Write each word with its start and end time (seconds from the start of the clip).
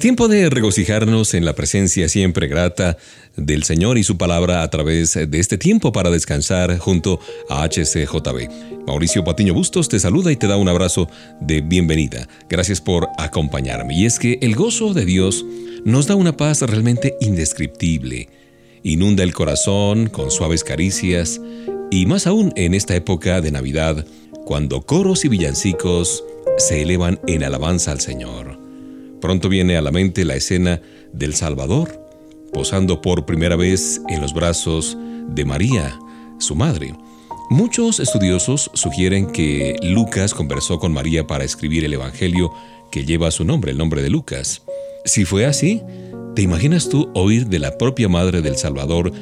Es 0.00 0.02
tiempo 0.02 0.28
de 0.28 0.48
regocijarnos 0.48 1.34
en 1.34 1.44
la 1.44 1.54
presencia 1.54 2.08
siempre 2.08 2.48
grata 2.48 2.96
del 3.36 3.64
Señor 3.64 3.98
y 3.98 4.02
su 4.02 4.16
palabra 4.16 4.62
a 4.62 4.70
través 4.70 5.12
de 5.12 5.38
este 5.38 5.58
tiempo 5.58 5.92
para 5.92 6.08
descansar 6.08 6.78
junto 6.78 7.20
a 7.50 7.68
HCJB. 7.68 8.86
Mauricio 8.86 9.22
Patiño 9.24 9.52
Bustos 9.52 9.90
te 9.90 9.98
saluda 9.98 10.32
y 10.32 10.36
te 10.36 10.46
da 10.46 10.56
un 10.56 10.70
abrazo 10.70 11.06
de 11.42 11.60
bienvenida. 11.60 12.26
Gracias 12.48 12.80
por 12.80 13.08
acompañarme. 13.18 13.94
Y 13.94 14.06
es 14.06 14.18
que 14.18 14.38
el 14.40 14.56
gozo 14.56 14.94
de 14.94 15.04
Dios 15.04 15.44
nos 15.84 16.06
da 16.06 16.14
una 16.14 16.34
paz 16.34 16.62
realmente 16.62 17.14
indescriptible. 17.20 18.30
Inunda 18.82 19.22
el 19.22 19.34
corazón 19.34 20.06
con 20.06 20.30
suaves 20.30 20.64
caricias 20.64 21.38
y 21.90 22.06
más 22.06 22.26
aún 22.26 22.54
en 22.56 22.72
esta 22.72 22.96
época 22.96 23.42
de 23.42 23.50
Navidad, 23.50 24.06
cuando 24.46 24.80
coros 24.80 25.26
y 25.26 25.28
villancicos 25.28 26.24
se 26.56 26.80
elevan 26.80 27.20
en 27.26 27.44
alabanza 27.44 27.92
al 27.92 28.00
Señor. 28.00 28.59
Pronto 29.20 29.48
viene 29.48 29.76
a 29.76 29.82
la 29.82 29.90
mente 29.90 30.24
la 30.24 30.34
escena 30.34 30.80
del 31.12 31.34
Salvador, 31.34 32.00
posando 32.52 33.00
por 33.00 33.26
primera 33.26 33.56
vez 33.56 34.00
en 34.08 34.20
los 34.20 34.32
brazos 34.32 34.96
de 35.28 35.44
María, 35.44 35.98
su 36.38 36.54
madre. 36.54 36.94
Muchos 37.50 38.00
estudiosos 38.00 38.70
sugieren 38.74 39.26
que 39.26 39.76
Lucas 39.82 40.34
conversó 40.34 40.78
con 40.78 40.92
María 40.92 41.26
para 41.26 41.44
escribir 41.44 41.84
el 41.84 41.94
Evangelio 41.94 42.52
que 42.90 43.04
lleva 43.04 43.30
su 43.30 43.44
nombre, 43.44 43.72
el 43.72 43.78
nombre 43.78 44.02
de 44.02 44.10
Lucas. 44.10 44.62
Si 45.04 45.24
fue 45.24 45.46
así, 45.46 45.82
¿te 46.34 46.42
imaginas 46.42 46.88
tú 46.88 47.10
oír 47.14 47.46
de 47.46 47.58
la 47.58 47.76
propia 47.76 48.08
Madre 48.08 48.40
del 48.40 48.56
Salvador 48.56 49.12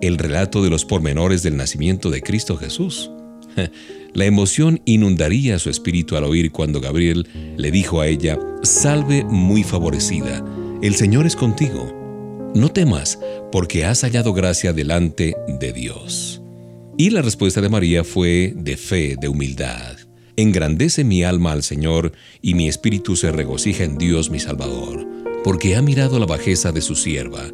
el 0.00 0.18
relato 0.18 0.62
de 0.62 0.70
los 0.70 0.84
pormenores 0.84 1.42
del 1.42 1.56
nacimiento 1.56 2.10
de 2.10 2.22
Cristo 2.22 2.56
Jesús? 2.56 3.10
La 4.14 4.24
emoción 4.24 4.80
inundaría 4.84 5.58
su 5.58 5.70
espíritu 5.70 6.16
al 6.16 6.24
oír 6.24 6.50
cuando 6.50 6.80
Gabriel 6.80 7.28
le 7.56 7.70
dijo 7.70 8.00
a 8.00 8.08
ella, 8.08 8.38
Salve 8.62 9.24
muy 9.24 9.62
favorecida, 9.62 10.44
el 10.82 10.94
Señor 10.94 11.26
es 11.26 11.36
contigo. 11.36 11.94
No 12.54 12.70
temas, 12.70 13.18
porque 13.52 13.84
has 13.84 14.02
hallado 14.02 14.32
gracia 14.32 14.72
delante 14.72 15.34
de 15.60 15.72
Dios. 15.72 16.42
Y 16.96 17.10
la 17.10 17.22
respuesta 17.22 17.60
de 17.60 17.68
María 17.68 18.02
fue 18.02 18.54
de 18.56 18.76
fe, 18.76 19.16
de 19.20 19.28
humildad. 19.28 19.96
Engrandece 20.36 21.04
mi 21.04 21.22
alma 21.22 21.52
al 21.52 21.62
Señor, 21.62 22.12
y 22.42 22.54
mi 22.54 22.68
espíritu 22.68 23.16
se 23.16 23.30
regocija 23.30 23.84
en 23.84 23.98
Dios 23.98 24.30
mi 24.30 24.40
Salvador, 24.40 25.06
porque 25.44 25.76
ha 25.76 25.82
mirado 25.82 26.18
la 26.18 26.26
bajeza 26.26 26.72
de 26.72 26.80
su 26.80 26.96
sierva, 26.96 27.44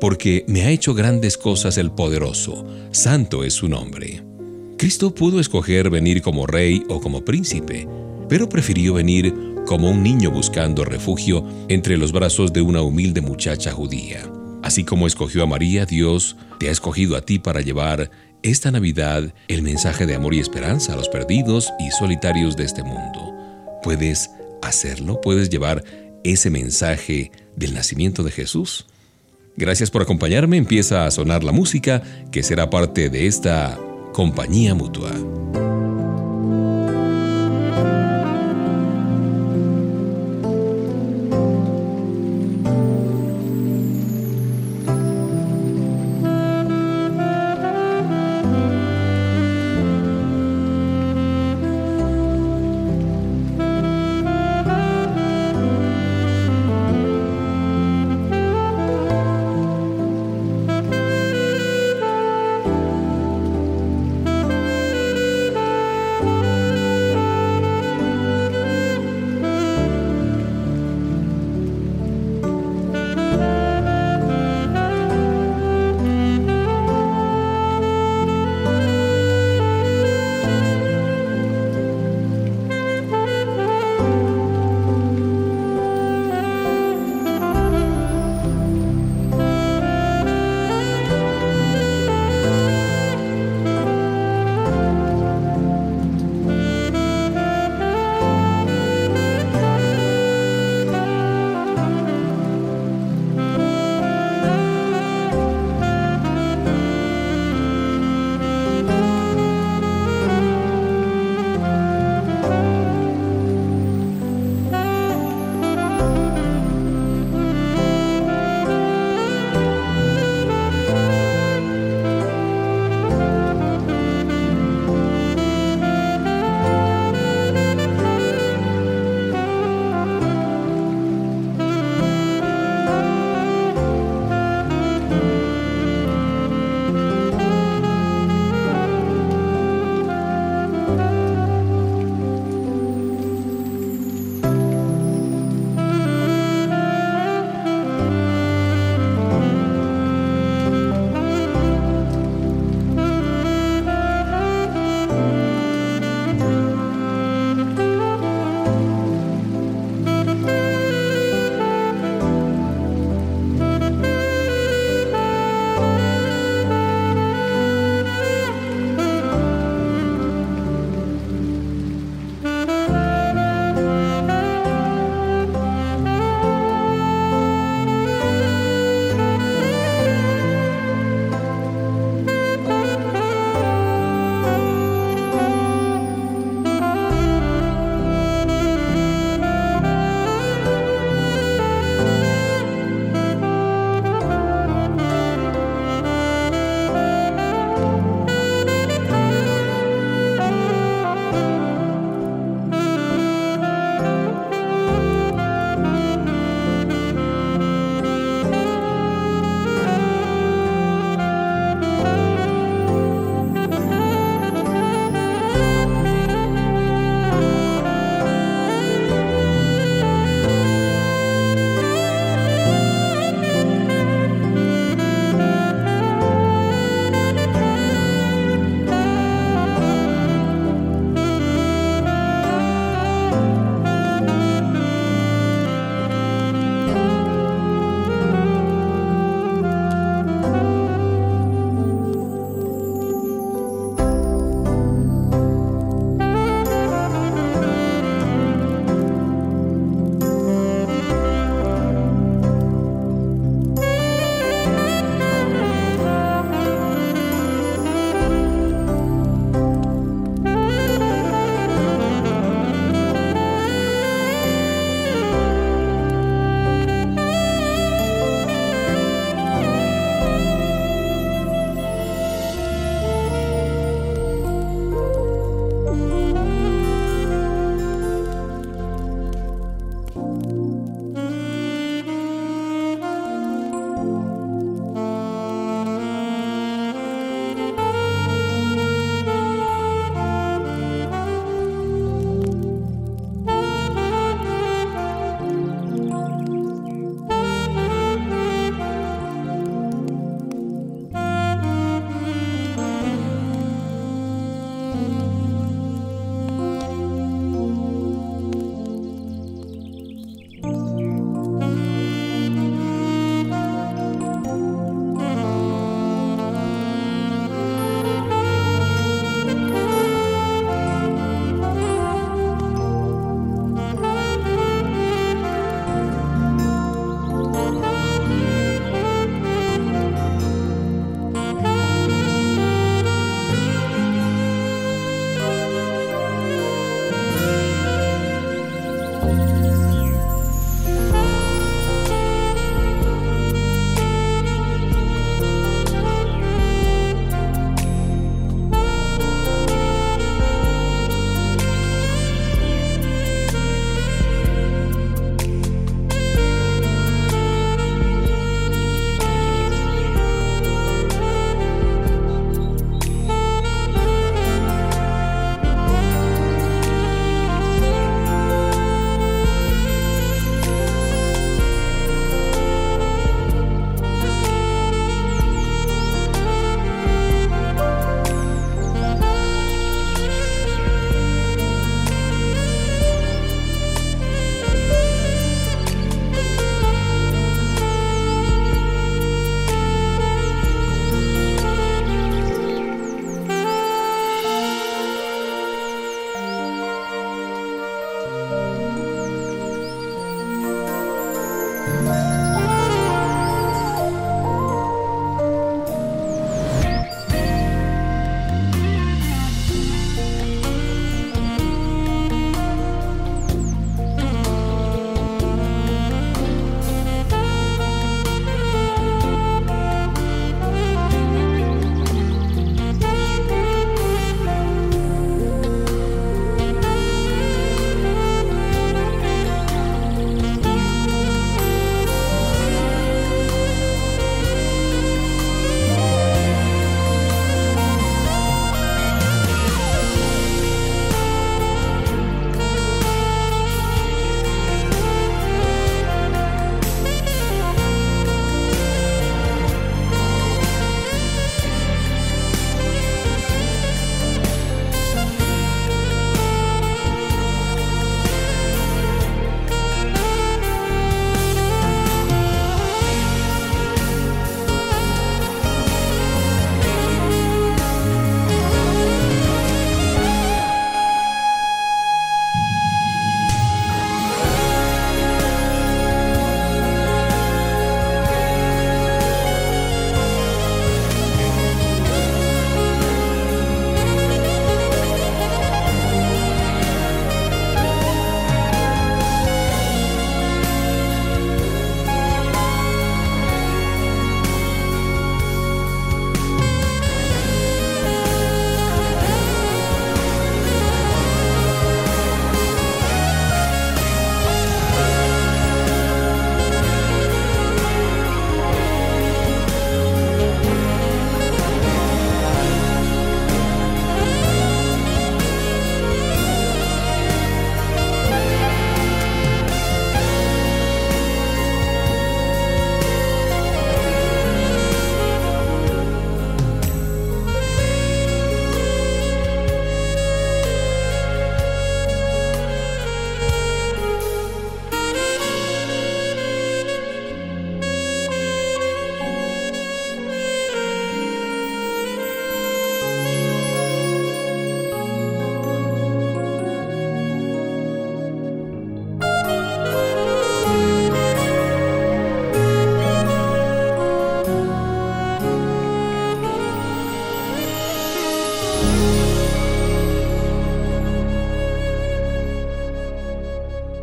porque 0.00 0.44
me 0.48 0.62
ha 0.62 0.70
hecho 0.70 0.94
grandes 0.94 1.36
cosas 1.38 1.78
el 1.78 1.90
poderoso, 1.90 2.66
santo 2.90 3.44
es 3.44 3.54
su 3.54 3.68
nombre. 3.68 4.22
Cristo 4.82 5.14
pudo 5.14 5.38
escoger 5.38 5.90
venir 5.90 6.22
como 6.22 6.44
rey 6.44 6.82
o 6.88 7.00
como 7.00 7.24
príncipe, 7.24 7.86
pero 8.28 8.48
prefirió 8.48 8.94
venir 8.94 9.32
como 9.64 9.88
un 9.88 10.02
niño 10.02 10.32
buscando 10.32 10.84
refugio 10.84 11.46
entre 11.68 11.96
los 11.96 12.10
brazos 12.10 12.52
de 12.52 12.62
una 12.62 12.82
humilde 12.82 13.20
muchacha 13.20 13.70
judía. 13.70 14.28
Así 14.60 14.82
como 14.82 15.06
escogió 15.06 15.44
a 15.44 15.46
María, 15.46 15.86
Dios 15.86 16.36
te 16.58 16.68
ha 16.68 16.72
escogido 16.72 17.14
a 17.16 17.20
ti 17.20 17.38
para 17.38 17.60
llevar 17.60 18.10
esta 18.42 18.72
Navidad 18.72 19.32
el 19.46 19.62
mensaje 19.62 20.04
de 20.04 20.16
amor 20.16 20.34
y 20.34 20.40
esperanza 20.40 20.94
a 20.94 20.96
los 20.96 21.08
perdidos 21.08 21.72
y 21.78 21.92
solitarios 21.92 22.56
de 22.56 22.64
este 22.64 22.82
mundo. 22.82 23.20
¿Puedes 23.84 24.30
hacerlo? 24.62 25.20
¿Puedes 25.20 25.48
llevar 25.48 25.84
ese 26.24 26.50
mensaje 26.50 27.30
del 27.54 27.72
nacimiento 27.72 28.24
de 28.24 28.32
Jesús? 28.32 28.86
Gracias 29.56 29.92
por 29.92 30.02
acompañarme. 30.02 30.56
Empieza 30.56 31.06
a 31.06 31.10
sonar 31.12 31.44
la 31.44 31.52
música 31.52 32.02
que 32.32 32.42
será 32.42 32.68
parte 32.68 33.10
de 33.10 33.28
esta 33.28 33.78
Compañía 34.12 34.74
Mutua. 34.74 35.10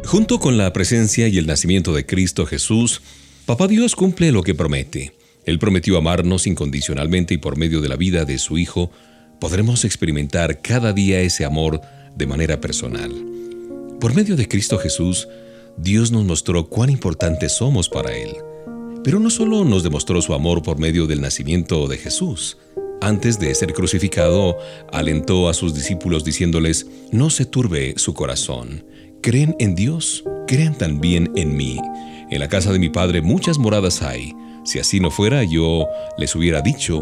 Junto 0.09 0.39
con 0.39 0.57
la 0.57 0.73
presencia 0.73 1.27
y 1.27 1.37
el 1.37 1.45
nacimiento 1.45 1.93
de 1.93 2.03
Cristo 2.03 2.47
Jesús, 2.47 3.03
Papá 3.45 3.67
Dios 3.67 3.95
cumple 3.95 4.31
lo 4.31 4.41
que 4.41 4.55
promete. 4.55 5.13
Él 5.45 5.59
prometió 5.59 5.99
amarnos 5.99 6.47
incondicionalmente 6.47 7.35
y 7.35 7.37
por 7.37 7.59
medio 7.59 7.79
de 7.79 7.89
la 7.89 7.95
vida 7.95 8.25
de 8.25 8.39
su 8.39 8.57
Hijo 8.57 8.89
podremos 9.39 9.85
experimentar 9.85 10.63
cada 10.63 10.93
día 10.93 11.21
ese 11.21 11.45
amor 11.45 11.81
de 12.15 12.25
manera 12.25 12.59
personal. 12.59 13.11
Por 14.01 14.15
medio 14.15 14.35
de 14.35 14.47
Cristo 14.47 14.79
Jesús, 14.79 15.27
Dios 15.77 16.11
nos 16.11 16.25
mostró 16.25 16.69
cuán 16.69 16.89
importantes 16.89 17.51
somos 17.51 17.87
para 17.87 18.11
Él. 18.17 18.31
Pero 19.03 19.19
no 19.19 19.29
solo 19.29 19.63
nos 19.63 19.83
demostró 19.83 20.23
su 20.23 20.33
amor 20.33 20.63
por 20.63 20.79
medio 20.79 21.05
del 21.05 21.21
nacimiento 21.21 21.87
de 21.87 21.99
Jesús. 21.99 22.57
Antes 22.99 23.39
de 23.39 23.53
ser 23.53 23.73
crucificado, 23.73 24.57
alentó 24.91 25.49
a 25.49 25.53
sus 25.53 25.75
discípulos 25.75 26.23
diciéndoles, 26.23 26.87
no 27.11 27.29
se 27.29 27.45
turbe 27.45 27.93
su 27.97 28.15
corazón. 28.15 28.83
Creen 29.21 29.53
en 29.59 29.75
Dios, 29.75 30.23
crean 30.47 30.77
también 30.77 31.29
en 31.35 31.57
mí. 31.57 31.77
En 32.29 32.39
la 32.39 32.47
casa 32.47 32.71
de 32.71 32.79
mi 32.79 32.87
Padre 32.87 33.21
muchas 33.21 33.57
moradas 33.57 34.01
hay. 34.01 34.33
Si 34.63 34.79
así 34.79 35.01
no 35.01 35.11
fuera, 35.11 35.43
yo 35.43 35.87
les 36.17 36.35
hubiera 36.35 36.61
dicho, 36.61 37.01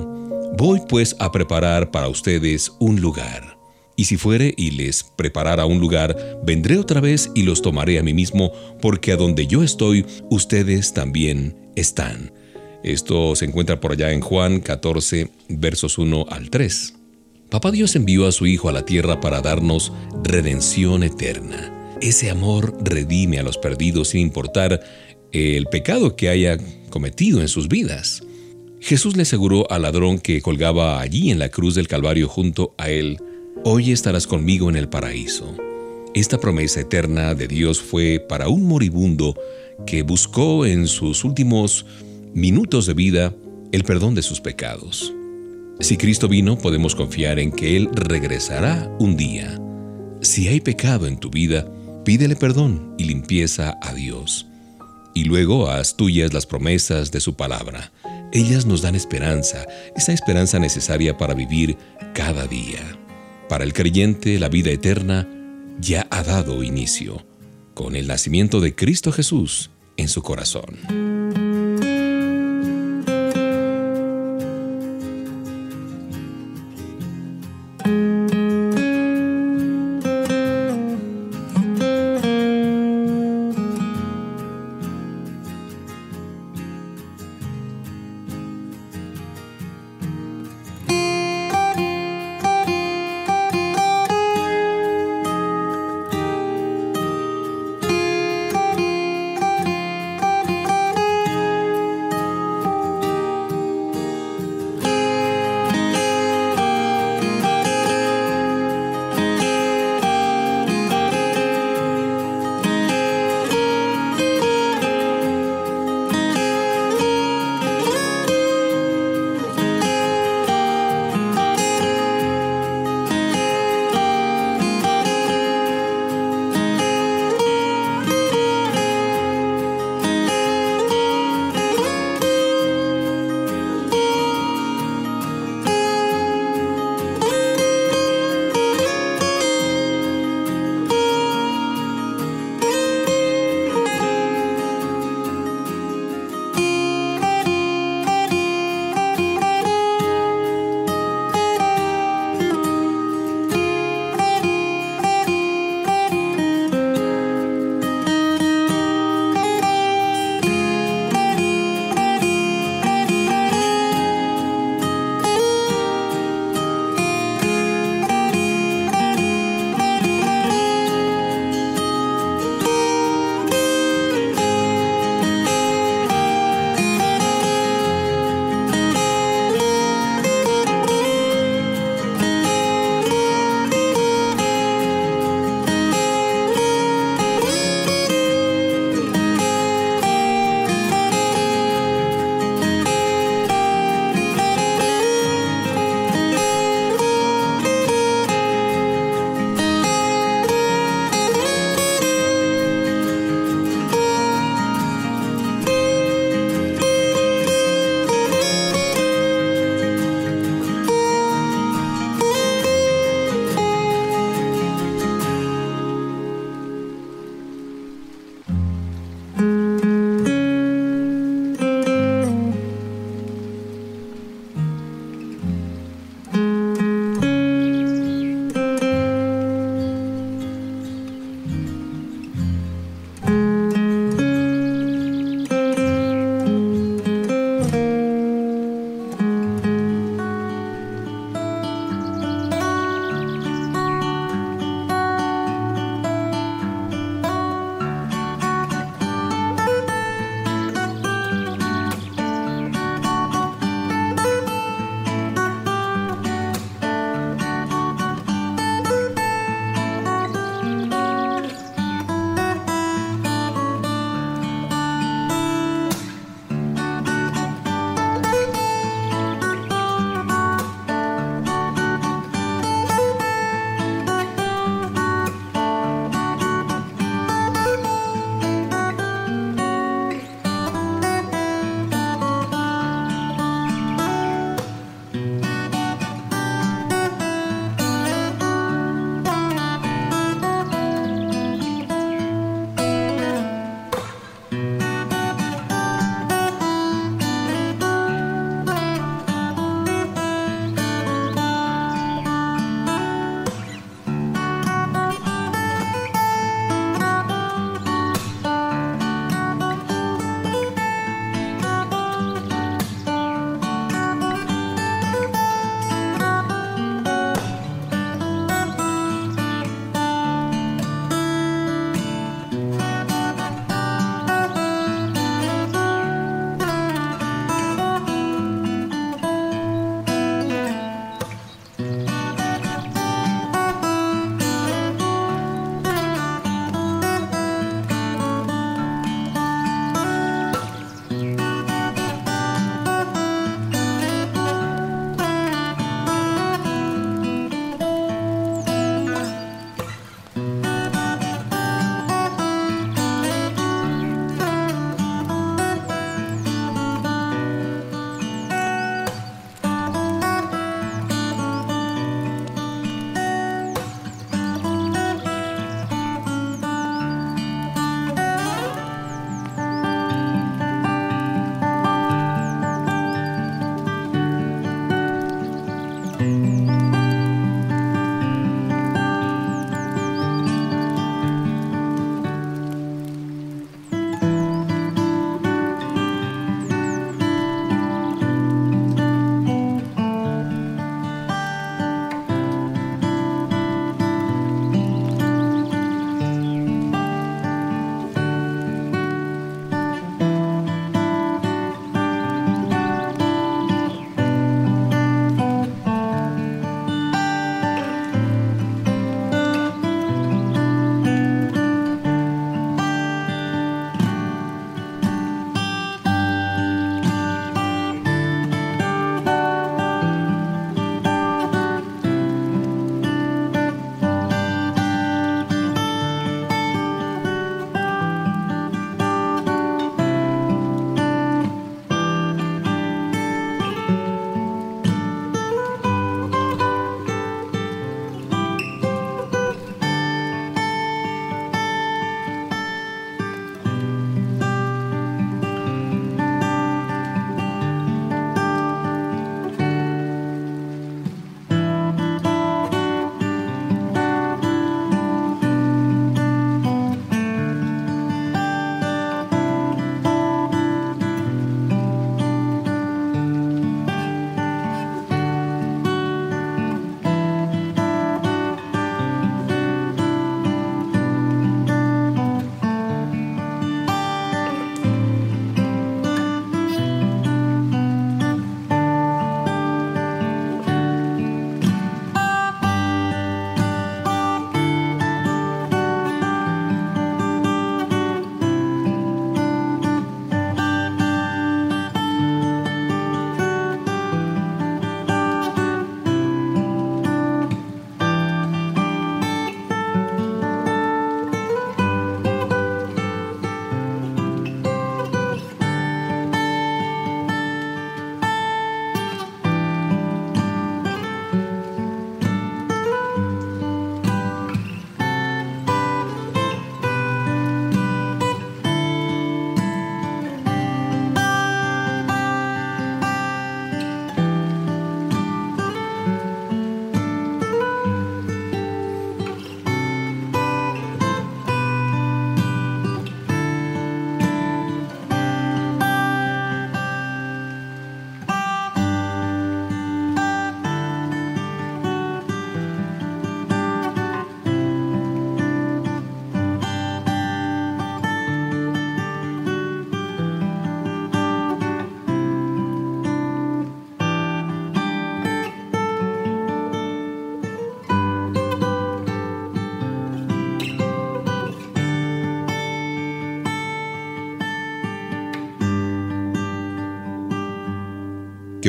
voy 0.58 0.82
pues 0.90 1.16
a 1.20 1.32
preparar 1.32 1.92
para 1.92 2.08
ustedes 2.08 2.72
un 2.80 3.02
lugar. 3.02 3.58
Y 3.96 4.06
si 4.06 4.18
fuere 4.18 4.54
y 4.58 4.72
les 4.72 5.04
preparara 5.04 5.68
un 5.68 5.80
lugar, 5.80 6.16
vendré 6.44 6.80
otra 6.80 7.02
vez 7.02 7.30
y 7.36 7.44
los 7.44 7.62
tomaré 7.62 8.00
a 8.00 8.04
mí 8.04 8.16
mismo, 8.16 8.52
porque 8.82 9.12
a 9.12 9.18
donde 9.18 9.46
yo 9.46 9.62
estoy, 9.62 10.06
ustedes 10.32 10.94
también 10.94 11.72
están. 11.76 12.32
Esto 12.84 13.36
se 13.36 13.46
encuentra 13.46 13.80
por 13.80 13.92
allá 13.92 14.12
en 14.12 14.22
Juan 14.22 14.60
14, 14.60 15.30
versos 15.50 16.00
1 16.00 16.26
al 16.30 16.50
3. 16.50 16.96
Papá 17.50 17.70
Dios 17.70 17.96
envió 17.96 18.28
a 18.28 18.32
su 18.32 18.48
Hijo 18.48 18.70
a 18.70 18.72
la 18.74 18.86
tierra 18.86 19.20
para 19.20 19.42
darnos 19.42 19.94
redención 20.24 21.04
eterna. 21.04 21.77
Ese 22.02 22.30
amor 22.30 22.78
redime 22.84 23.40
a 23.40 23.44
los 23.44 23.58
perdidos 23.58 24.10
sin 24.10 24.22
importar 24.22 24.82
el 25.32 25.66
pecado 25.66 26.16
que 26.16 26.30
haya 26.30 26.58
cometido 26.90 27.42
en 27.42 27.48
sus 27.48 27.68
vidas. 27.68 28.24
Jesús 28.80 29.16
le 29.18 29.24
aseguró 29.24 29.70
al 29.72 29.82
ladrón 29.82 30.20
que 30.20 30.42
colgaba 30.42 31.02
allí 31.02 31.32
en 31.32 31.40
la 31.40 31.50
cruz 31.50 31.76
del 31.76 31.88
Calvario 31.88 32.28
junto 32.28 32.76
a 32.78 32.90
él, 32.90 33.18
Hoy 33.64 33.92
estarás 33.92 34.28
conmigo 34.28 34.70
en 34.70 34.76
el 34.78 34.88
paraíso. 34.88 35.54
Esta 36.14 36.40
promesa 36.40 36.80
eterna 36.80 37.36
de 37.36 37.48
Dios 37.48 37.82
fue 37.82 38.20
para 38.20 38.48
un 38.48 38.66
moribundo 38.66 39.36
que 39.86 40.04
buscó 40.04 40.66
en 40.66 40.88
sus 40.88 41.26
últimos 41.26 41.86
minutos 42.34 42.86
de 42.86 42.94
vida 42.94 43.36
el 43.72 43.84
perdón 43.84 44.16
de 44.16 44.22
sus 44.22 44.40
pecados. 44.40 45.14
Si 45.82 45.98
Cristo 45.98 46.30
vino, 46.30 46.58
podemos 46.58 46.96
confiar 46.96 47.40
en 47.40 47.52
que 47.52 47.76
Él 47.76 47.90
regresará 47.92 48.90
un 49.00 49.18
día. 49.18 49.60
Si 50.22 50.48
hay 50.48 50.62
pecado 50.62 51.06
en 51.06 51.18
tu 51.18 51.30
vida, 51.30 51.70
pídele 52.08 52.38
perdón 52.38 52.96
y 52.98 53.04
limpieza 53.04 53.78
a 53.82 53.94
Dios. 53.94 54.48
Y 55.14 55.26
luego 55.26 55.70
haz 55.70 55.98
tuyas 55.98 56.34
las 56.34 56.46
promesas 56.46 57.12
de 57.12 57.20
su 57.20 57.34
palabra. 57.34 57.92
Ellas 58.32 58.66
nos 58.66 58.82
dan 58.82 58.96
esperanza, 58.96 59.66
esa 59.94 60.14
esperanza 60.14 60.58
necesaria 60.58 61.18
para 61.18 61.34
vivir 61.34 61.76
cada 62.14 62.48
día. 62.48 62.80
Para 63.50 63.66
el 63.66 63.74
creyente, 63.74 64.40
la 64.40 64.48
vida 64.48 64.72
eterna 64.72 65.28
ya 65.82 66.08
ha 66.10 66.24
dado 66.24 66.64
inicio 66.64 67.26
con 67.74 67.98
el 67.98 68.08
nacimiento 68.08 68.62
de 68.62 68.74
Cristo 68.74 69.12
Jesús 69.12 69.70
en 69.98 70.08
su 70.08 70.22
corazón. 70.22 71.17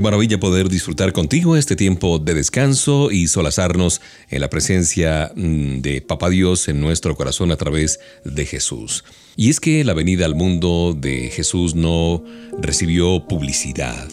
Maravilla 0.09 0.41
poder 0.41 0.71
disfrutar 0.71 1.13
contigo 1.13 1.55
este 1.55 1.77
tiempo 1.77 2.19
de 2.19 2.33
descanso 2.33 3.11
y 3.11 3.29
solazarnos 3.29 4.01
en 4.31 4.41
la 4.41 4.49
presencia 4.49 5.31
mm, 5.37 5.83
de 5.83 6.01
Papá 6.01 6.31
Dios 6.31 6.69
en 6.69 6.81
nuestro 6.81 7.15
corazón 7.15 7.53
a 7.53 7.57
través 7.57 8.01
de 8.25 8.47
Jesús. 8.47 9.05
Y 9.37 9.51
es 9.51 9.61
que 9.61 9.85
la 9.85 9.93
venida 9.93 10.25
al 10.25 10.35
mundo 10.35 10.97
de 10.99 11.29
Jesús 11.29 11.75
no 11.75 12.25
recibió 12.59 13.27
publicidad. 13.29 14.09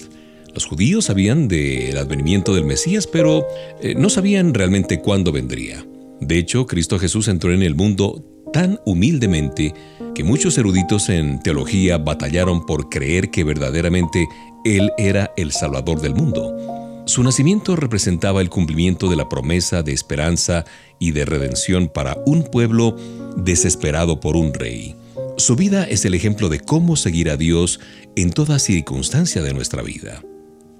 Los 0.53 0.65
judíos 0.65 1.05
sabían 1.05 1.47
del 1.47 1.97
advenimiento 1.97 2.53
del 2.53 2.65
Mesías, 2.65 3.07
pero 3.07 3.47
eh, 3.81 3.95
no 3.95 4.09
sabían 4.09 4.53
realmente 4.53 4.99
cuándo 4.99 5.31
vendría. 5.31 5.85
De 6.19 6.37
hecho, 6.37 6.65
Cristo 6.65 6.99
Jesús 6.99 7.29
entró 7.29 7.53
en 7.53 7.63
el 7.63 7.75
mundo 7.75 8.21
tan 8.51 8.81
humildemente 8.85 9.73
que 10.15 10.23
muchos 10.23 10.57
eruditos 10.57 11.09
en 11.09 11.39
teología 11.39 11.97
batallaron 11.99 12.65
por 12.65 12.89
creer 12.89 13.29
que 13.29 13.43
verdaderamente 13.43 14.27
Él 14.63 14.91
era 14.97 15.31
el 15.35 15.51
Salvador 15.51 16.01
del 16.01 16.15
mundo. 16.15 17.03
Su 17.05 17.21
nacimiento 17.21 17.75
representaba 17.75 18.41
el 18.41 18.49
cumplimiento 18.49 19.09
de 19.09 19.17
la 19.17 19.29
promesa 19.29 19.83
de 19.83 19.91
esperanza 19.91 20.65
y 20.99 21.11
de 21.11 21.25
redención 21.25 21.89
para 21.89 22.17
un 22.25 22.43
pueblo 22.43 22.95
desesperado 23.35 24.19
por 24.19 24.37
un 24.37 24.53
rey. 24.53 24.95
Su 25.37 25.55
vida 25.57 25.83
es 25.83 26.05
el 26.05 26.13
ejemplo 26.13 26.47
de 26.49 26.61
cómo 26.61 26.95
seguir 26.95 27.29
a 27.29 27.37
Dios 27.37 27.81
en 28.15 28.31
toda 28.31 28.57
circunstancia 28.57 29.43
de 29.43 29.53
nuestra 29.53 29.83
vida. 29.83 30.23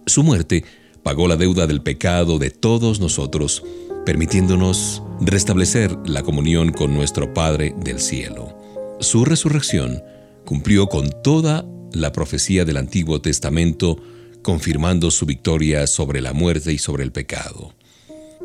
Su 0.06 0.24
muerte 0.24 0.63
pagó 1.04 1.28
la 1.28 1.36
deuda 1.36 1.67
del 1.67 1.82
pecado 1.82 2.39
de 2.39 2.52
todos 2.52 3.02
nosotros, 3.02 3.63
permitiéndonos 4.06 5.04
restablecer 5.19 5.95
la 6.06 6.24
comunión 6.24 6.71
con 6.71 6.93
nuestro 6.93 7.34
Padre 7.34 7.76
del 7.84 8.00
cielo. 8.00 8.64
Su 8.99 9.25
resurrección 9.25 10.01
cumplió 10.45 10.88
con 10.88 11.10
toda 11.21 11.65
la 11.91 12.12
profecía 12.12 12.65
del 12.65 12.77
Antiguo 12.77 13.21
Testamento, 13.21 13.97
confirmando 14.41 15.12
su 15.12 15.25
victoria 15.25 15.86
sobre 15.88 16.21
la 16.21 16.34
muerte 16.34 16.71
y 16.71 16.77
sobre 16.77 17.03
el 17.03 17.12
pecado. 17.12 17.73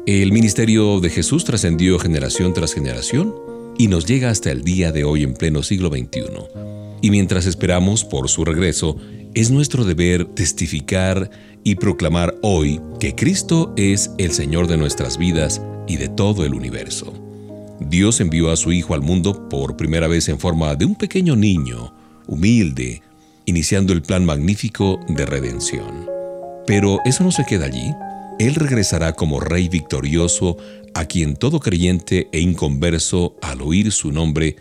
El 0.07 0.33
ministerio 0.33 0.99
de 1.01 1.11
Jesús 1.11 1.45
trascendió 1.45 1.99
generación 1.99 2.53
tras 2.53 2.75
generación 2.75 3.35
y 3.79 3.89
nos 3.89 4.07
llega 4.07 4.31
hasta 4.31 4.51
el 4.51 4.65
día 4.65 4.93
de 4.93 5.05
hoy 5.05 5.23
en 5.23 5.35
pleno 5.35 5.63
siglo 5.63 5.89
XXI. 5.89 6.25
Y 7.03 7.11
mientras 7.11 7.47
esperamos 7.47 8.05
por 8.05 8.29
su 8.29 8.45
regreso, 8.45 8.97
es 9.35 9.51
nuestro 9.51 9.85
deber 9.85 10.25
testificar 10.25 11.31
y 11.63 11.77
proclamar 11.77 12.35
hoy 12.43 12.81
que 12.99 13.15
Cristo 13.15 13.73
es 13.77 14.11
el 14.19 14.33
Señor 14.33 14.67
de 14.67 14.77
nuestras 14.77 15.17
vidas 15.17 15.63
y 15.87 15.97
de 15.97 16.09
todo 16.09 16.45
el 16.45 16.55
universo. 16.55 17.30
Dios 17.81 18.21
envió 18.21 18.51
a 18.51 18.57
su 18.57 18.73
Hijo 18.73 18.95
al 18.95 19.03
mundo 19.03 19.49
por 19.49 19.77
primera 19.77 20.07
vez 20.07 20.29
en 20.29 20.39
forma 20.39 20.75
de 20.75 20.85
un 20.85 20.95
pequeño 20.95 21.35
niño, 21.35 21.95
humilde, 22.27 23.03
iniciando 23.47 23.93
el 23.93 24.03
plan 24.03 24.25
magnífico 24.25 25.01
de 25.09 25.25
redención. 25.27 26.07
Pero 26.67 26.99
eso 27.05 27.25
no 27.25 27.33
se 27.33 27.45
queda 27.45 27.67
allí. 27.67 27.93
Él 28.39 28.55
regresará 28.55 29.15
como 29.15 29.41
Rey 29.41 29.69
victorioso 29.69 30.57
a 30.95 31.05
quien 31.07 31.37
todo 31.37 31.61
creyente 31.61 32.29
e 32.33 32.41
inconverso, 32.41 33.37
al 33.43 33.63
oír 33.63 33.93
su 33.93 34.13
nombre, 34.13 34.57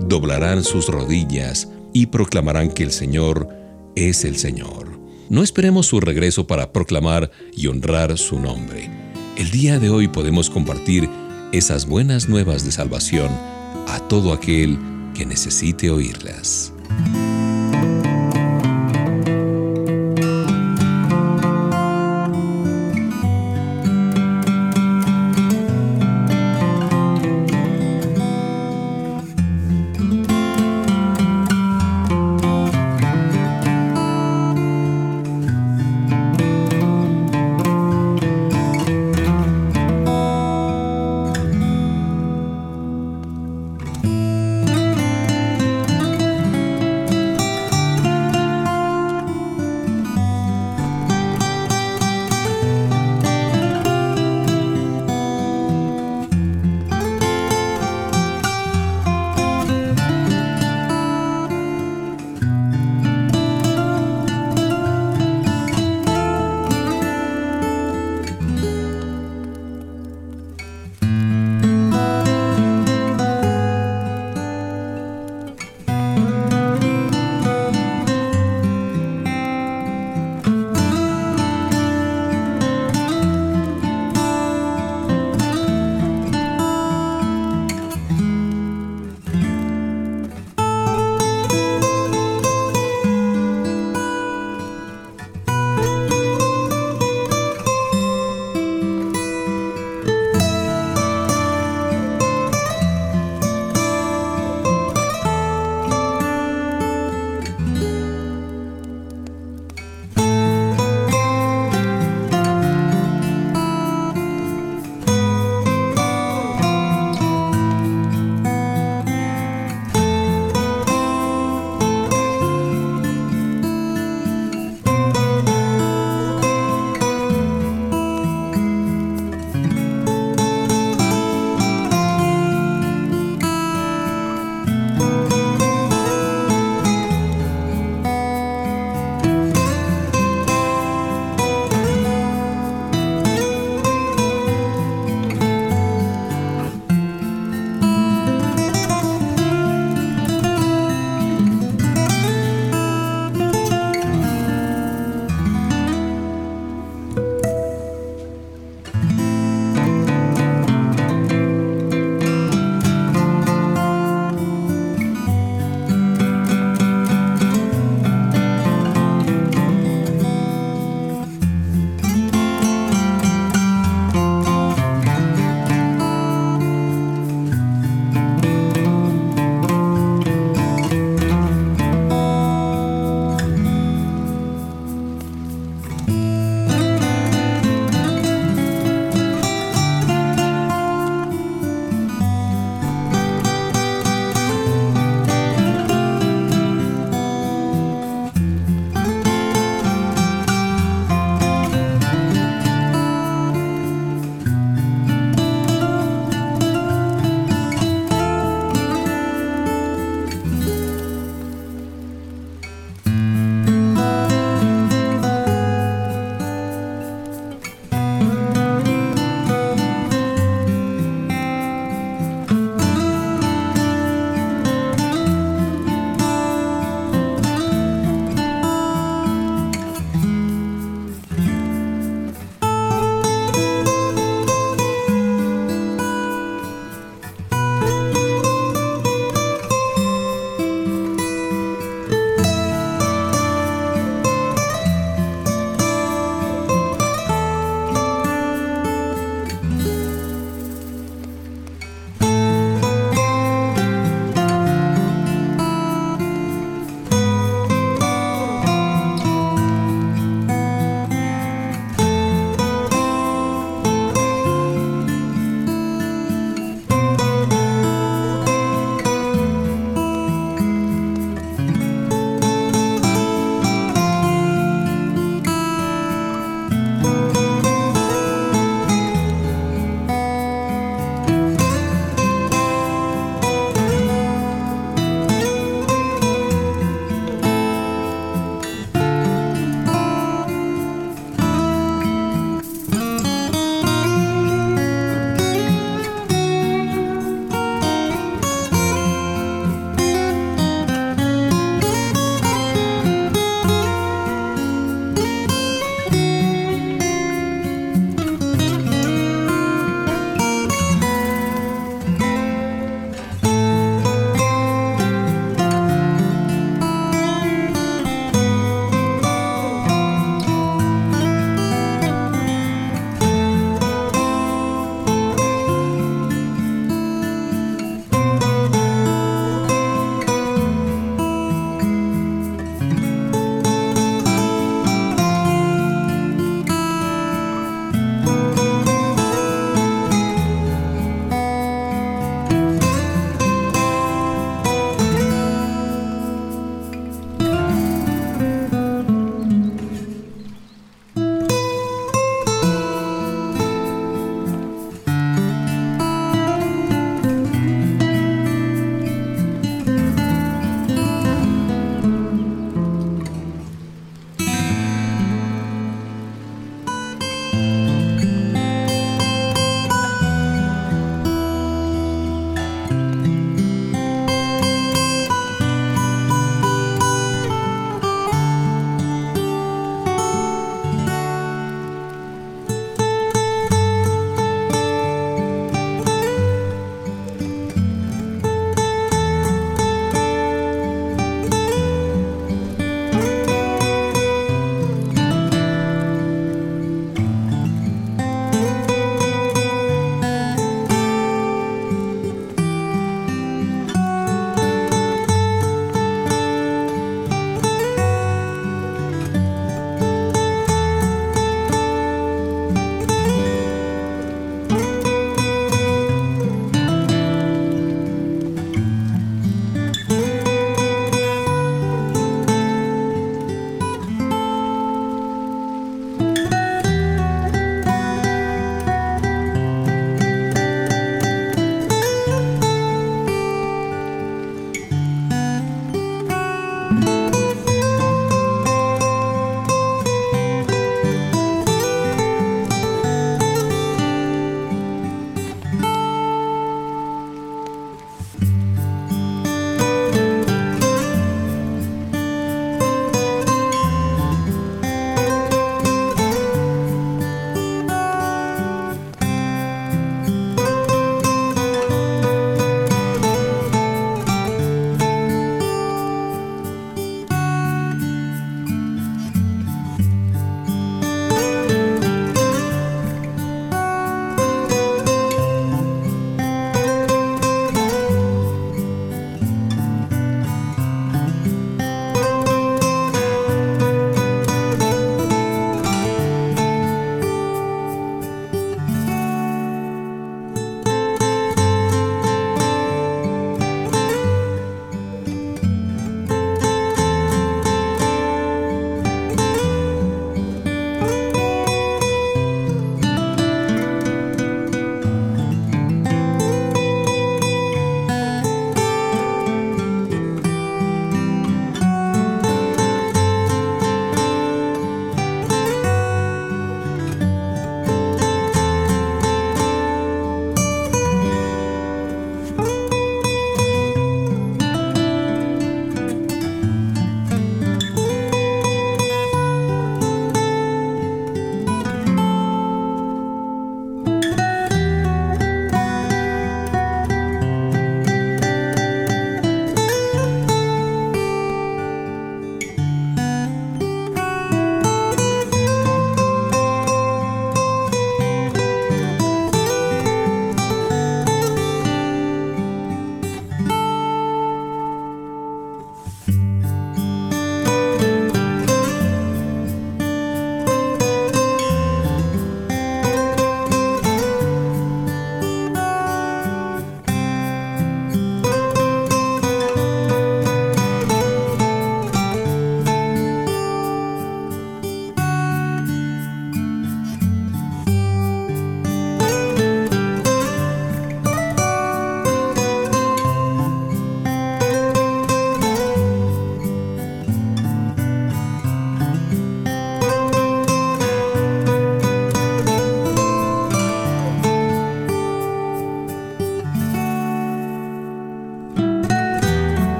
doblarán 0.00 0.64
sus 0.64 0.88
rodillas 0.88 1.68
y 1.92 2.06
proclamarán 2.06 2.70
que 2.70 2.82
el 2.84 2.92
Señor 2.92 3.48
es 3.96 4.24
el 4.24 4.36
Señor. 4.36 4.98
No 5.28 5.42
esperemos 5.42 5.86
su 5.86 6.00
regreso 6.00 6.46
para 6.46 6.72
proclamar 6.72 7.30
y 7.56 7.66
honrar 7.66 8.18
su 8.18 8.38
nombre. 8.38 8.90
El 9.36 9.50
día 9.50 9.78
de 9.78 9.88
hoy 9.88 10.08
podemos 10.08 10.50
compartir 10.50 11.08
esas 11.52 11.86
buenas 11.86 12.28
nuevas 12.28 12.64
de 12.64 12.72
salvación 12.72 13.30
a 13.86 14.00
todo 14.08 14.32
aquel 14.32 14.78
que 15.14 15.26
necesite 15.26 15.90
oírlas. 15.90 16.72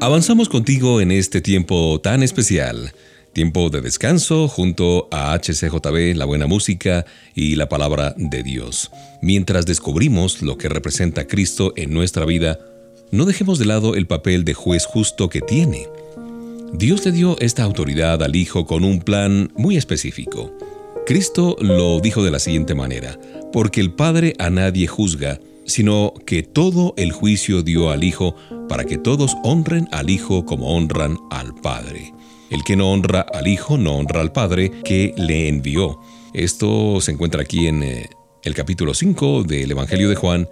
Avanzamos 0.00 0.48
contigo 0.48 1.00
en 1.00 1.10
este 1.10 1.40
tiempo 1.40 2.00
tan 2.00 2.22
especial, 2.22 2.92
tiempo 3.32 3.68
de 3.68 3.80
descanso 3.80 4.46
junto 4.46 5.08
a 5.10 5.36
HCJB, 5.36 6.14
la 6.14 6.24
buena 6.24 6.46
música 6.46 7.04
y 7.34 7.56
la 7.56 7.68
palabra 7.68 8.14
de 8.16 8.44
Dios. 8.44 8.92
Mientras 9.22 9.66
descubrimos 9.66 10.40
lo 10.40 10.56
que 10.56 10.68
representa 10.68 11.26
Cristo 11.26 11.72
en 11.74 11.92
nuestra 11.92 12.24
vida, 12.26 12.60
no 13.10 13.24
dejemos 13.24 13.58
de 13.58 13.64
lado 13.64 13.96
el 13.96 14.06
papel 14.06 14.44
de 14.44 14.54
juez 14.54 14.86
justo 14.86 15.28
que 15.28 15.40
tiene. 15.40 15.88
Dios 16.72 17.04
le 17.04 17.10
dio 17.10 17.36
esta 17.40 17.64
autoridad 17.64 18.22
al 18.22 18.36
Hijo 18.36 18.66
con 18.66 18.84
un 18.84 19.00
plan 19.00 19.50
muy 19.56 19.76
específico. 19.76 20.56
Cristo 21.06 21.56
lo 21.60 21.98
dijo 21.98 22.22
de 22.22 22.30
la 22.30 22.38
siguiente 22.38 22.76
manera, 22.76 23.18
porque 23.52 23.80
el 23.80 23.90
Padre 23.90 24.34
a 24.38 24.48
nadie 24.48 24.86
juzga, 24.86 25.40
sino 25.68 26.14
que 26.26 26.42
todo 26.42 26.94
el 26.96 27.12
juicio 27.12 27.62
dio 27.62 27.90
al 27.90 28.02
Hijo 28.02 28.34
para 28.68 28.84
que 28.84 28.98
todos 28.98 29.36
honren 29.44 29.86
al 29.92 30.10
Hijo 30.10 30.44
como 30.44 30.74
honran 30.74 31.18
al 31.30 31.54
Padre. 31.54 32.12
El 32.50 32.64
que 32.64 32.74
no 32.74 32.90
honra 32.90 33.20
al 33.20 33.46
Hijo 33.46 33.76
no 33.76 33.96
honra 33.96 34.22
al 34.22 34.32
Padre 34.32 34.72
que 34.82 35.14
le 35.16 35.48
envió. 35.48 36.00
Esto 36.32 37.00
se 37.02 37.12
encuentra 37.12 37.42
aquí 37.42 37.68
en 37.68 37.82
eh, 37.82 38.08
el 38.42 38.54
capítulo 38.54 38.94
5 38.94 39.44
del 39.44 39.70
Evangelio 39.70 40.08
de 40.08 40.16
Juan, 40.16 40.48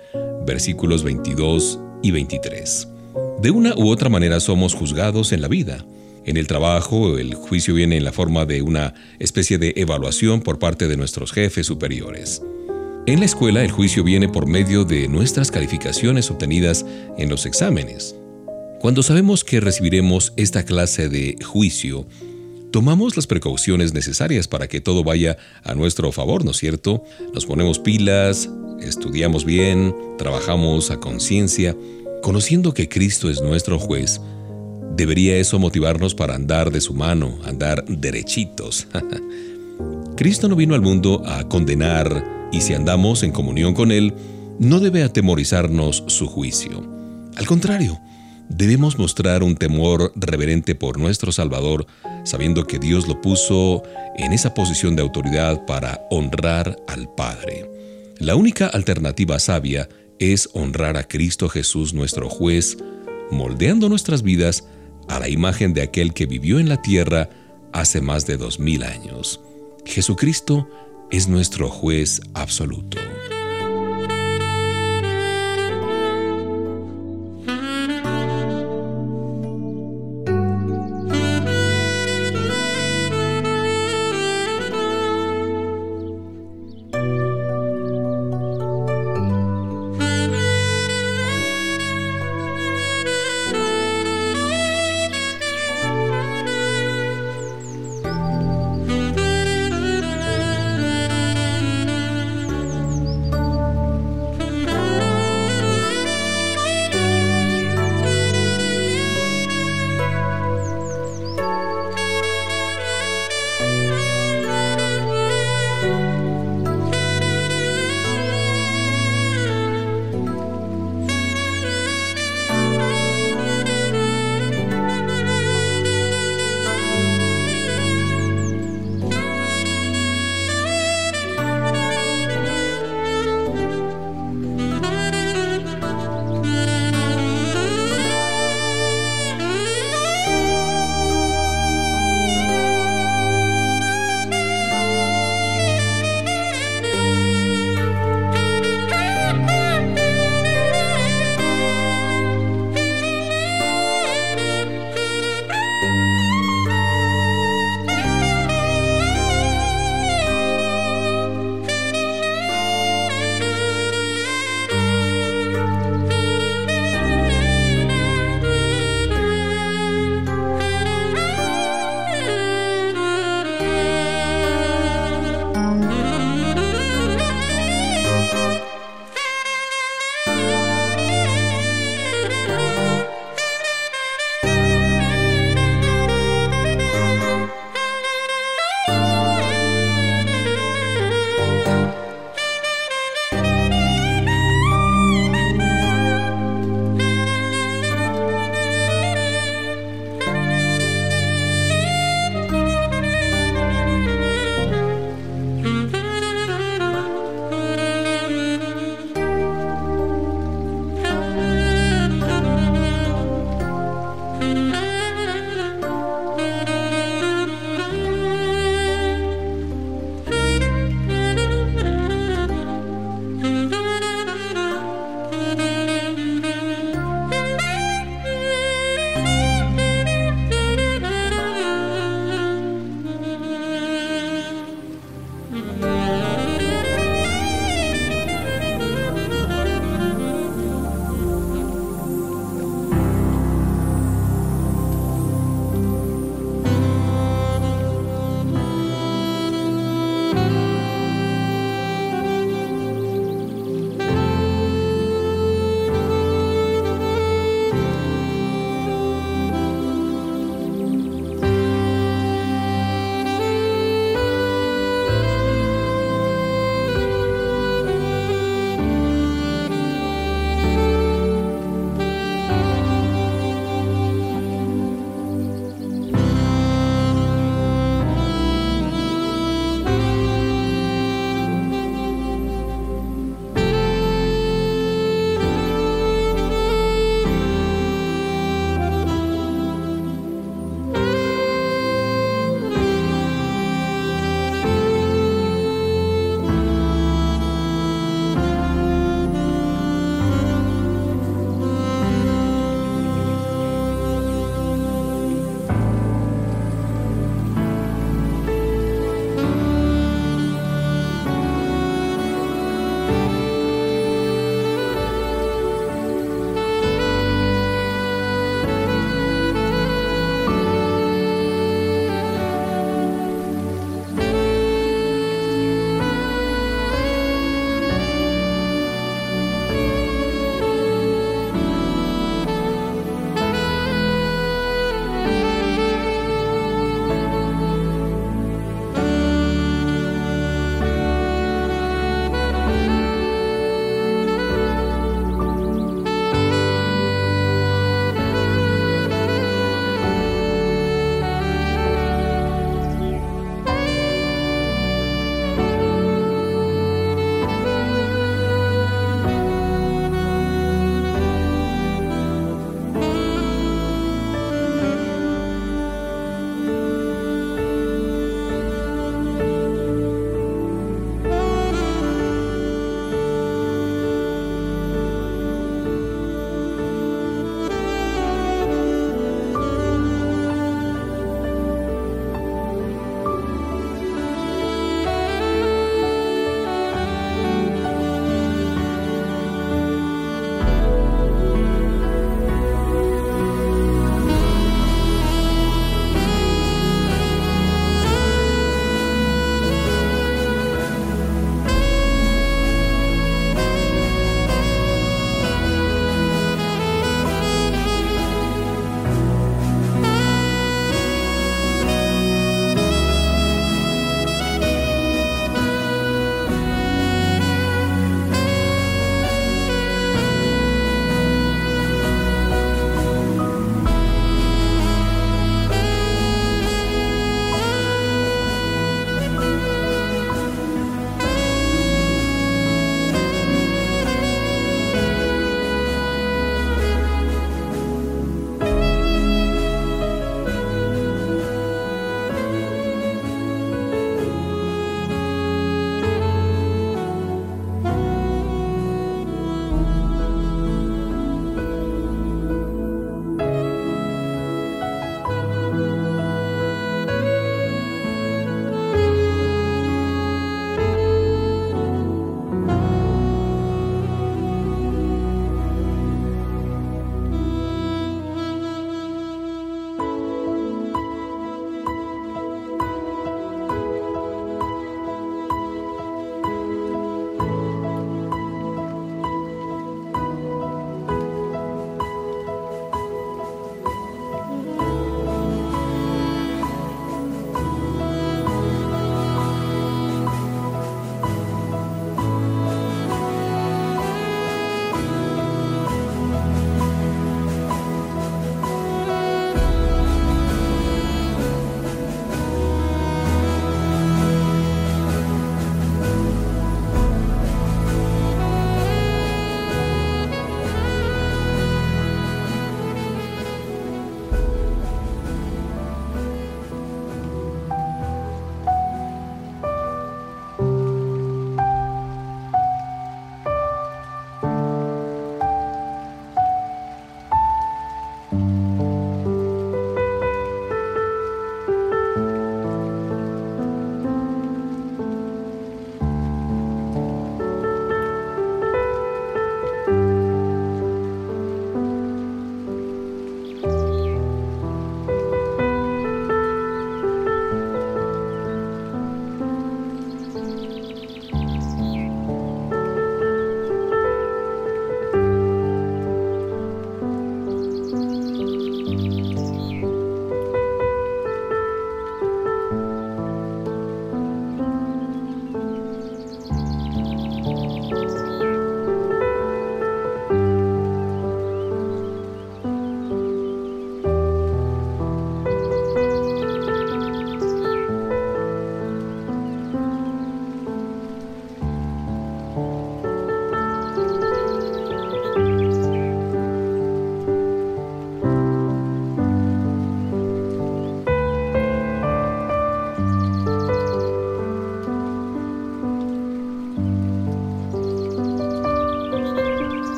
versículos 0.46 1.02
22 1.02 1.80
y 2.02 2.10
23. 2.10 2.88
De 3.40 3.50
una 3.50 3.74
u 3.74 3.88
otra 3.88 4.10
manera 4.10 4.38
somos 4.40 4.74
juzgados 4.74 5.32
en 5.32 5.40
la 5.40 5.48
vida. 5.48 5.84
En 6.26 6.36
el 6.36 6.46
trabajo, 6.46 7.18
el 7.18 7.34
juicio 7.34 7.72
viene 7.74 7.96
en 7.96 8.04
la 8.04 8.12
forma 8.12 8.44
de 8.44 8.60
una 8.60 8.92
especie 9.18 9.56
de 9.56 9.72
evaluación 9.76 10.42
por 10.42 10.58
parte 10.58 10.88
de 10.88 10.96
nuestros 10.96 11.32
jefes 11.32 11.66
superiores. 11.66 12.42
En 13.06 13.20
la 13.20 13.26
escuela 13.26 13.62
el 13.62 13.70
juicio 13.70 14.02
viene 14.02 14.28
por 14.28 14.48
medio 14.48 14.84
de 14.84 15.06
nuestras 15.06 15.52
calificaciones 15.52 16.28
obtenidas 16.28 16.84
en 17.16 17.28
los 17.28 17.46
exámenes. 17.46 18.16
Cuando 18.80 19.04
sabemos 19.04 19.44
que 19.44 19.60
recibiremos 19.60 20.32
esta 20.36 20.64
clase 20.64 21.08
de 21.08 21.36
juicio, 21.40 22.04
tomamos 22.72 23.14
las 23.14 23.28
precauciones 23.28 23.94
necesarias 23.94 24.48
para 24.48 24.66
que 24.66 24.80
todo 24.80 25.04
vaya 25.04 25.36
a 25.62 25.76
nuestro 25.76 26.10
favor, 26.10 26.44
¿no 26.44 26.50
es 26.50 26.56
cierto? 26.56 27.04
Nos 27.32 27.46
ponemos 27.46 27.78
pilas, 27.78 28.50
estudiamos 28.80 29.44
bien, 29.44 29.94
trabajamos 30.18 30.90
a 30.90 30.98
conciencia, 30.98 31.76
conociendo 32.24 32.74
que 32.74 32.88
Cristo 32.88 33.30
es 33.30 33.40
nuestro 33.40 33.78
juez. 33.78 34.20
Debería 34.96 35.36
eso 35.36 35.60
motivarnos 35.60 36.16
para 36.16 36.34
andar 36.34 36.72
de 36.72 36.80
su 36.80 36.92
mano, 36.92 37.38
andar 37.44 37.84
derechitos. 37.84 38.88
Cristo 40.16 40.48
no 40.48 40.56
vino 40.56 40.74
al 40.74 40.80
mundo 40.80 41.22
a 41.26 41.48
condenar 41.48 42.24
y 42.52 42.60
si 42.60 42.74
andamos 42.74 43.22
en 43.22 43.32
comunión 43.32 43.74
con 43.74 43.92
Él, 43.92 44.14
no 44.58 44.80
debe 44.80 45.02
atemorizarnos 45.02 46.04
su 46.06 46.26
juicio. 46.26 46.82
Al 47.36 47.46
contrario, 47.46 48.00
debemos 48.48 48.98
mostrar 48.98 49.42
un 49.42 49.56
temor 49.56 50.12
reverente 50.16 50.74
por 50.74 50.98
nuestro 50.98 51.32
Salvador, 51.32 51.86
sabiendo 52.24 52.66
que 52.66 52.78
Dios 52.78 53.06
lo 53.06 53.20
puso 53.20 53.82
en 54.16 54.32
esa 54.32 54.54
posición 54.54 54.96
de 54.96 55.02
autoridad 55.02 55.66
para 55.66 56.06
honrar 56.10 56.76
al 56.88 57.08
Padre. 57.14 57.70
La 58.18 58.36
única 58.36 58.68
alternativa 58.68 59.38
sabia 59.38 59.88
es 60.18 60.48
honrar 60.54 60.96
a 60.96 61.06
Cristo 61.06 61.48
Jesús 61.48 61.92
nuestro 61.92 62.30
juez, 62.30 62.78
moldeando 63.30 63.88
nuestras 63.88 64.22
vidas 64.22 64.64
a 65.08 65.18
la 65.20 65.28
imagen 65.28 65.74
de 65.74 65.82
aquel 65.82 66.14
que 66.14 66.26
vivió 66.26 66.58
en 66.58 66.68
la 66.68 66.80
tierra 66.80 67.28
hace 67.72 68.00
más 68.00 68.26
de 68.26 68.38
dos 68.38 68.58
mil 68.58 68.82
años. 68.82 69.40
Jesucristo 69.86 70.68
es 71.10 71.28
nuestro 71.28 71.70
juez 71.70 72.20
absoluto. 72.34 72.98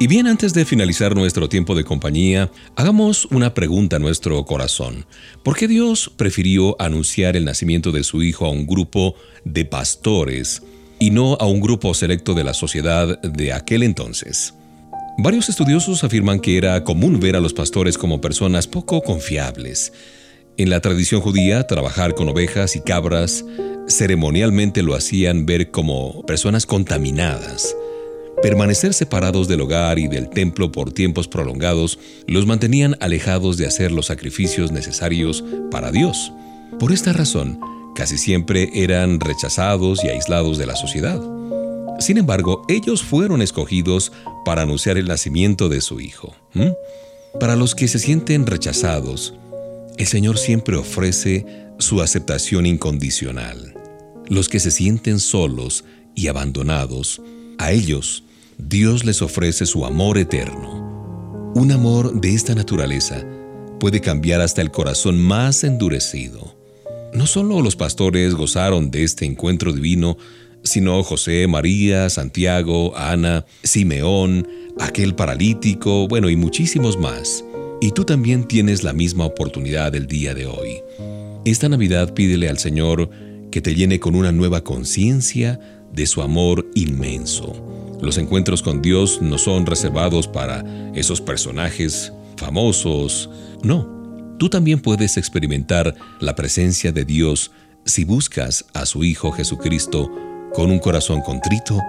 Y 0.00 0.06
bien, 0.06 0.28
antes 0.28 0.54
de 0.54 0.64
finalizar 0.64 1.16
nuestro 1.16 1.48
tiempo 1.48 1.74
de 1.74 1.82
compañía, 1.82 2.52
hagamos 2.76 3.24
una 3.32 3.52
pregunta 3.52 3.96
a 3.96 3.98
nuestro 3.98 4.44
corazón. 4.44 5.06
¿Por 5.42 5.56
qué 5.56 5.66
Dios 5.66 6.08
prefirió 6.16 6.80
anunciar 6.80 7.34
el 7.34 7.44
nacimiento 7.44 7.90
de 7.90 8.04
su 8.04 8.22
Hijo 8.22 8.46
a 8.46 8.50
un 8.50 8.64
grupo 8.64 9.16
de 9.44 9.64
pastores 9.64 10.62
y 11.00 11.10
no 11.10 11.34
a 11.34 11.46
un 11.46 11.60
grupo 11.60 11.94
selecto 11.94 12.34
de 12.34 12.44
la 12.44 12.54
sociedad 12.54 13.20
de 13.22 13.52
aquel 13.52 13.82
entonces? 13.82 14.54
Varios 15.18 15.48
estudiosos 15.48 16.04
afirman 16.04 16.38
que 16.38 16.56
era 16.56 16.84
común 16.84 17.18
ver 17.18 17.34
a 17.34 17.40
los 17.40 17.52
pastores 17.52 17.98
como 17.98 18.20
personas 18.20 18.68
poco 18.68 19.02
confiables. 19.02 19.92
En 20.58 20.70
la 20.70 20.80
tradición 20.80 21.20
judía, 21.22 21.66
trabajar 21.66 22.14
con 22.14 22.28
ovejas 22.28 22.76
y 22.76 22.82
cabras 22.82 23.44
ceremonialmente 23.88 24.82
lo 24.82 24.94
hacían 24.94 25.44
ver 25.44 25.72
como 25.72 26.22
personas 26.22 26.66
contaminadas. 26.66 27.74
Permanecer 28.42 28.94
separados 28.94 29.48
del 29.48 29.62
hogar 29.62 29.98
y 29.98 30.06
del 30.06 30.30
templo 30.30 30.70
por 30.70 30.92
tiempos 30.92 31.26
prolongados 31.26 31.98
los 32.28 32.46
mantenían 32.46 32.96
alejados 33.00 33.56
de 33.56 33.66
hacer 33.66 33.90
los 33.90 34.06
sacrificios 34.06 34.70
necesarios 34.70 35.44
para 35.72 35.90
Dios. 35.90 36.32
Por 36.78 36.92
esta 36.92 37.12
razón, 37.12 37.58
casi 37.96 38.16
siempre 38.16 38.70
eran 38.74 39.18
rechazados 39.18 40.04
y 40.04 40.08
aislados 40.08 40.56
de 40.56 40.66
la 40.66 40.76
sociedad. 40.76 41.20
Sin 41.98 42.16
embargo, 42.16 42.62
ellos 42.68 43.02
fueron 43.02 43.42
escogidos 43.42 44.12
para 44.44 44.62
anunciar 44.62 44.98
el 44.98 45.08
nacimiento 45.08 45.68
de 45.68 45.80
su 45.80 46.00
Hijo. 46.00 46.36
Para 47.40 47.56
los 47.56 47.74
que 47.74 47.88
se 47.88 47.98
sienten 47.98 48.46
rechazados, 48.46 49.34
el 49.96 50.06
Señor 50.06 50.38
siempre 50.38 50.76
ofrece 50.76 51.44
su 51.78 52.00
aceptación 52.02 52.66
incondicional. 52.66 53.74
Los 54.28 54.48
que 54.48 54.60
se 54.60 54.70
sienten 54.70 55.18
solos 55.18 55.84
y 56.14 56.28
abandonados, 56.28 57.20
a 57.58 57.72
ellos 57.72 58.22
Dios 58.58 59.04
les 59.04 59.22
ofrece 59.22 59.66
su 59.66 59.86
amor 59.86 60.18
eterno. 60.18 61.52
Un 61.54 61.70
amor 61.70 62.20
de 62.20 62.34
esta 62.34 62.56
naturaleza 62.56 63.24
puede 63.78 64.00
cambiar 64.00 64.40
hasta 64.40 64.60
el 64.60 64.72
corazón 64.72 65.16
más 65.16 65.62
endurecido. 65.62 66.56
No 67.14 67.26
solo 67.28 67.62
los 67.62 67.76
pastores 67.76 68.34
gozaron 68.34 68.90
de 68.90 69.04
este 69.04 69.24
encuentro 69.24 69.72
divino, 69.72 70.18
sino 70.64 71.02
José, 71.04 71.46
María, 71.46 72.10
Santiago, 72.10 72.94
Ana, 72.96 73.46
Simeón, 73.62 74.46
aquel 74.80 75.14
paralítico, 75.14 76.08
bueno, 76.08 76.28
y 76.28 76.34
muchísimos 76.34 76.98
más. 76.98 77.44
Y 77.80 77.92
tú 77.92 78.04
también 78.04 78.44
tienes 78.44 78.82
la 78.82 78.92
misma 78.92 79.24
oportunidad 79.24 79.94
el 79.94 80.08
día 80.08 80.34
de 80.34 80.46
hoy. 80.46 80.80
Esta 81.44 81.68
Navidad 81.68 82.12
pídele 82.12 82.48
al 82.48 82.58
Señor 82.58 83.08
que 83.52 83.62
te 83.62 83.76
llene 83.76 84.00
con 84.00 84.16
una 84.16 84.32
nueva 84.32 84.64
conciencia 84.64 85.60
de 85.92 86.06
su 86.06 86.22
amor 86.22 86.68
inmenso 86.74 87.67
los 88.00 88.18
encuentros 88.18 88.62
con 88.62 88.82
Dios 88.82 89.20
no 89.20 89.38
son 89.38 89.66
reservados 89.66 90.28
para 90.28 90.64
esos 90.94 91.20
personajes 91.20 92.12
famosos. 92.36 93.28
No, 93.62 94.36
tú 94.38 94.48
también 94.48 94.80
puedes 94.80 95.16
experimentar 95.16 95.94
la 96.20 96.34
presencia 96.34 96.92
de 96.92 97.04
Dios 97.04 97.50
si 97.84 98.04
buscas 98.04 98.64
a 98.74 98.86
su 98.86 99.04
Hijo 99.04 99.32
Jesucristo 99.32 100.10
con 100.54 100.70
un 100.70 100.78
corazón 100.78 101.20
contrito 101.22 101.80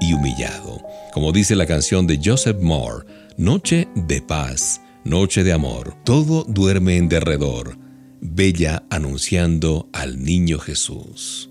y 0.00 0.12
humillado. 0.12 0.80
Como 1.12 1.32
dice 1.32 1.56
la 1.56 1.66
canción 1.66 2.06
de 2.06 2.20
Joseph 2.22 2.60
Moore, 2.60 3.06
Noche 3.38 3.86
de 3.94 4.22
paz, 4.22 4.80
noche 5.04 5.44
de 5.44 5.52
amor, 5.52 5.94
todo 6.04 6.44
duerme 6.44 6.96
en 6.96 7.10
derredor, 7.10 7.76
bella 8.22 8.84
anunciando 8.88 9.90
al 9.92 10.24
niño 10.24 10.58
Jesús. 10.58 11.50